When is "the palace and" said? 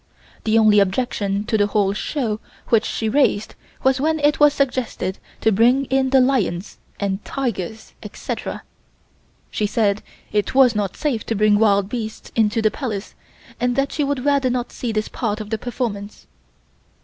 12.63-13.75